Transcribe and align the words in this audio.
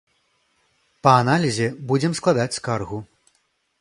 Па 1.07 1.13
аналізе 1.23 1.67
будзем 1.91 2.17
складаць 2.21 2.55
скаргу. 2.59 2.99